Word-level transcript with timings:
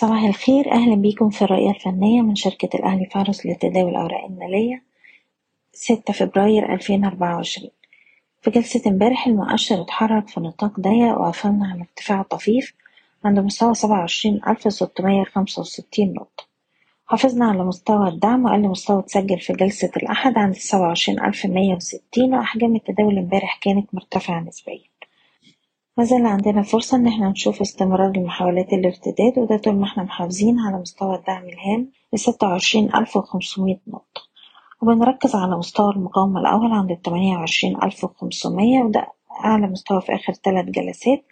صباح 0.00 0.22
الخير. 0.22 0.72
أهلا 0.72 0.94
بيكم 0.94 1.30
في 1.30 1.42
الرؤية 1.42 1.70
الفنية 1.70 2.22
من 2.22 2.34
شركة 2.34 2.76
الأهلي 2.76 3.06
فارس 3.06 3.46
لتداول 3.46 3.90
الأوراق 3.90 4.24
المالية. 4.24 4.82
ستة 5.72 6.12
فبراير 6.12 6.74
ألفين 6.74 7.04
أربعة 7.04 7.36
وعشرين. 7.36 7.70
في 8.42 8.50
جلسة 8.50 8.90
امبارح 8.90 9.26
المؤشر 9.26 9.82
اتحرك 9.82 10.28
في 10.28 10.40
نطاق 10.40 10.80
ضيق 10.80 11.18
وقفلنا 11.20 11.66
على 11.66 11.80
ارتفاع 11.80 12.22
طفيف 12.22 12.74
عند 13.24 13.38
مستوى 13.38 13.74
سبعة 13.74 13.98
وعشرين 13.98 14.40
ألف 14.48 14.72
ستمية 14.72 15.24
خمسة 15.24 15.60
وستين 15.60 16.14
نقطة. 16.14 16.44
حافظنا 17.06 17.46
على 17.46 17.64
مستوى 17.64 18.08
الدعم 18.08 18.44
وأقل 18.44 18.68
مستوى 18.68 18.98
اتسجل 18.98 19.38
في 19.38 19.52
جلسة 19.52 19.90
الأحد 19.96 20.38
عند 20.38 20.54
السبعة 20.54 20.88
وعشرين 20.88 21.20
ألف 21.20 21.46
مية 21.46 21.74
وستين. 21.74 22.34
وأحجام 22.34 22.76
التداول 22.76 23.18
امبارح 23.18 23.58
كانت 23.62 23.94
مرتفعة 23.94 24.40
نسبيا. 24.40 24.87
مازال 25.98 26.26
عندنا 26.26 26.62
فرصة 26.62 26.96
إن 26.96 27.06
إحنا 27.06 27.28
نشوف 27.28 27.60
استمرار 27.60 28.12
لمحاولات 28.16 28.72
الارتداد 28.72 29.38
وده 29.38 29.56
طول 29.56 29.74
ما 29.76 29.84
إحنا 29.84 30.02
محافظين 30.02 30.58
على 30.58 30.76
مستوى 30.78 31.14
الدعم 31.16 31.44
الهام 31.44 31.90
لستة 32.12 32.46
وعشرين 32.46 32.94
ألف 32.94 33.16
وخمسمية 33.16 33.80
نقطة. 33.88 34.20
وبنركز 34.82 35.34
على 35.34 35.56
مستوى 35.56 35.92
المقاومة 35.92 36.40
الأول 36.40 36.72
عند 36.72 36.90
التمانية 36.90 37.36
وعشرين 37.36 37.82
ألف 37.82 38.04
وخمسمية 38.04 38.80
وده 38.82 39.06
أعلى 39.44 39.66
مستوى 39.66 40.00
في 40.00 40.14
آخر 40.14 40.32
تلات 40.32 40.64
جلسات. 40.64 41.24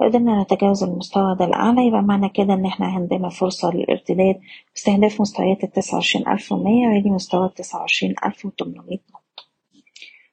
لو 0.00 0.06
قدرنا 0.08 0.42
نتجاوز 0.42 0.84
المستوى 0.84 1.36
ده 1.38 1.44
الأعلى 1.44 1.86
يبقى 1.86 2.02
معنى 2.02 2.28
كده 2.28 2.54
إن 2.54 2.66
إحنا 2.66 2.86
عندنا 2.86 3.28
فرصة 3.28 3.70
للارتداد 3.70 4.40
باستهداف 4.74 5.20
مستويات 5.20 5.64
التسعة 5.64 5.94
وعشرين 5.94 6.28
ألف 6.28 6.52
ومية 6.52 6.88
ويجي 6.88 7.10
مستوى 7.10 7.46
التسعة 7.46 7.80
وعشرين 7.80 8.14
ألف 8.26 8.46
وتمنمية 8.46 8.98
نقطة. 9.10 9.25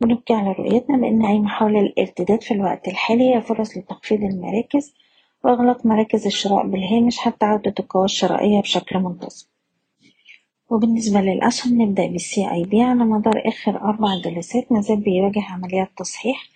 بنبقي 0.00 0.34
على 0.34 0.52
رؤيتنا 0.52 0.96
بأن 0.96 1.24
أي 1.24 1.38
محاولة 1.38 1.80
للارتداد 1.80 2.42
في 2.42 2.54
الوقت 2.54 2.88
الحالي 2.88 3.34
هي 3.34 3.40
فرص 3.40 3.76
لتخفيض 3.76 4.22
المراكز 4.24 4.94
وإغلاق 5.44 5.86
مراكز 5.86 6.26
الشراء 6.26 6.66
بالهامش 6.66 7.18
حتى 7.18 7.46
عودة 7.46 7.74
القوى 7.80 8.04
الشرائية 8.04 8.60
بشكل 8.60 8.98
منتظم. 8.98 9.46
وبالنسبة 10.70 11.20
للأسهم 11.20 11.82
نبدأ 11.82 12.06
بالسي 12.06 12.50
أي 12.50 12.64
بي 12.64 12.82
على 12.82 13.04
مدار 13.04 13.42
آخر 13.48 13.80
أربع 13.80 14.08
جلسات 14.24 14.72
مازال 14.72 14.96
بيواجه 14.96 15.42
عمليات 15.50 15.88
تصحيح 15.96 16.48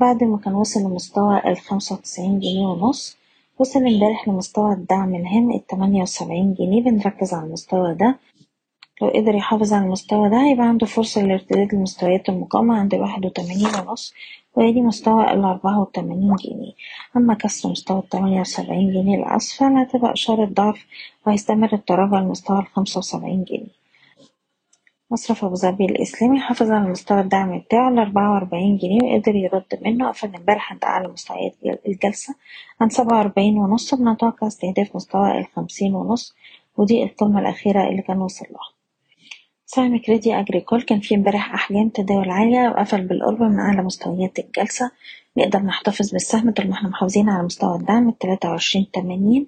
بعد 0.00 0.24
ما 0.24 0.36
كان 0.38 0.54
وصل 0.54 0.80
لمستوى 0.80 1.42
الخمسة 1.46 1.94
وتسعين 1.96 2.40
جنيه 2.40 2.66
ونص. 2.66 3.16
وصل 3.58 3.80
امبارح 3.86 4.28
لمستوى 4.28 4.72
الدعم 4.72 5.14
الهام 5.14 5.50
التمانية 5.52 6.02
وسبعين 6.02 6.54
جنيه. 6.54 6.82
بنركز 6.82 7.34
على 7.34 7.46
المستوى 7.46 7.94
ده 7.94 8.18
لو 9.02 9.08
قدر 9.08 9.34
يحافظ 9.34 9.72
على 9.72 9.84
المستوى 9.84 10.28
ده 10.30 10.46
هيبقى 10.46 10.66
عنده 10.68 10.86
فرصة 10.86 11.22
للارتداد 11.22 11.74
لمستويات 11.74 12.28
المقاومة 12.28 12.78
عند 12.78 12.94
واحد 12.94 13.26
وتمانين 13.26 13.66
ونص 13.66 14.14
ويدي 14.54 14.80
مستوى 14.82 15.32
الأربعة 15.32 15.80
وتمانين 15.80 16.34
جنيه. 16.36 16.72
أما 17.16 17.34
كسر 17.34 17.68
مستوى 17.68 17.98
التمانية 17.98 18.40
وسبعين 18.40 18.92
جنيه 18.92 19.16
لأسفل 19.18 19.64
هتبقى 19.76 20.12
إشارة 20.12 20.44
ضعف 20.44 20.86
وهيستمر 21.26 21.72
التراجع 21.72 22.20
لمستوى 22.20 22.58
الخمسة 22.58 22.98
وسبعين 22.98 23.44
جنيه. 23.44 23.76
مصرف 25.10 25.44
أبو 25.44 25.54
ظبي 25.54 25.84
الإسلامي 25.84 26.40
حافظ 26.40 26.70
على 26.70 26.88
مستوى 26.88 27.20
الدعم 27.20 27.58
بتاعه 27.58 27.88
الأربعة 27.88 28.32
وأربعين 28.32 28.76
جنيه 28.76 29.12
وقدر 29.12 29.34
يرد 29.36 29.78
منه 29.82 30.08
قفل 30.08 30.34
امبارح 30.36 30.72
عند 30.72 30.84
أعلى 30.84 31.08
مستويات 31.08 31.54
الجلسة 31.86 32.34
عند 32.80 32.92
سبعة 32.92 33.16
وأربعين 33.18 33.58
ونص 33.58 33.94
بنتوقع 33.94 34.46
استهداف 34.46 34.96
مستوى 34.96 35.38
الخمسين 35.38 35.94
ونص 35.94 36.34
ودي 36.76 37.02
القمة 37.02 37.40
الأخيرة 37.40 37.88
اللي 37.88 38.02
كان 38.02 38.18
وصل 38.20 38.44
لها. 38.50 38.75
سهم 39.66 39.98
كريدي 39.98 40.34
أجريكول 40.40 40.82
كان 40.82 41.00
فيه 41.00 41.16
امبارح 41.16 41.54
أحجام 41.54 41.88
تداول 41.88 42.30
عالية 42.30 42.68
وقفل 42.68 43.06
بالقرب 43.06 43.42
من 43.42 43.58
أعلى 43.58 43.82
مستويات 43.82 44.38
الجلسة. 44.38 44.90
نقدر 45.36 45.58
نحتفظ 45.58 46.10
بالسهم 46.12 46.50
طول 46.50 46.66
ما 46.68 46.72
إحنا 46.74 46.88
محافظين 46.88 47.28
على 47.28 47.42
مستوى 47.42 47.76
الدعم 47.76 48.08
التلاتة 48.08 48.48
وعشرين 48.48 48.90
تمانين. 48.92 49.46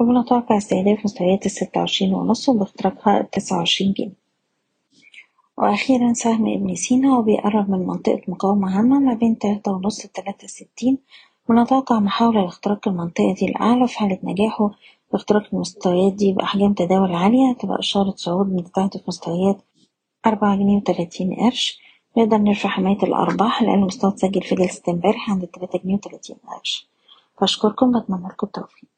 وبنتوقع 0.00 0.56
استهداف 0.56 1.04
مستويات 1.04 1.46
الستة 1.46 1.80
وعشرين 1.80 2.14
ونص 2.14 2.48
وباختراقها 2.48 3.20
التسعة 3.20 3.58
وعشرين 3.58 3.92
جنيه. 3.92 4.20
وأخيرا 5.58 6.12
سهم 6.12 6.46
ابن 6.54 6.74
سينا 6.74 7.18
وبيقرب 7.18 7.70
من 7.70 7.86
منطقة 7.86 8.20
مقاومة 8.28 8.78
هامة 8.78 8.98
ما 9.00 9.14
بين 9.14 9.38
تلاتة 9.38 9.72
ونص 9.72 10.06
لتلاتة 10.06 10.46
ستين 10.46 10.98
ونتوقع 11.48 12.00
محاولة 12.00 12.42
لاختراق 12.42 12.88
المنطقة 12.88 13.34
دي 13.34 13.46
الأعلى 13.46 13.88
في 13.88 13.98
حالة 13.98 14.18
نجاحه 14.24 14.70
باختراق 15.12 15.42
المستويات 15.52 16.12
دي 16.12 16.32
بأحجام 16.32 16.72
تداول 16.74 17.14
عالية 17.14 17.52
تبقى 17.54 17.78
إشارة 17.78 18.14
صعود 18.16 18.52
مستهدف 18.52 19.00
مستويات 19.08 19.62
أربعة 20.26 20.56
جنيه 20.56 20.76
وتلاتين 20.76 21.34
قرش. 21.34 21.80
نقدر 22.16 22.38
نرفع 22.38 22.68
حماية 22.68 23.02
الأرباح 23.02 23.62
لأن 23.62 23.74
المستوى 23.74 24.10
اتسجل 24.10 24.42
في 24.42 24.54
جلسة 24.54 24.82
امبارح 24.88 25.30
عند 25.30 25.46
تلاتة 25.46 25.78
جنيه 25.78 25.94
وتلاتين 25.94 26.36
قرش. 26.48 26.88
بشكركم 27.42 28.00
بتمنى 28.00 28.28
لكم 28.28 28.46
التوفيق. 28.46 28.88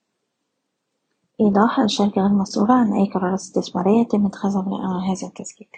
إيضاح 1.41 1.81
الشركة 1.81 2.23
غير 2.23 2.31
مسؤولة 2.33 2.75
عن 2.75 2.93
أي 2.93 3.07
قرارات 3.07 3.39
استثمارية 3.39 4.01
يتم 4.01 4.27
اتخاذها 4.27 4.61
بناء 4.61 4.81
على 4.81 5.13
هذا 5.13 5.27
التسجيل. 5.27 5.69